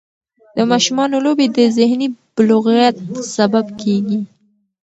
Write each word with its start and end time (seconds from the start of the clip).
د 0.57 0.57
ماشومانو 0.71 1.15
لوبې 1.25 1.45
د 1.57 1.59
ذهني 1.77 2.07
بلوغت 2.35 2.95
سبب 3.35 3.65
کېږي. 3.81 4.19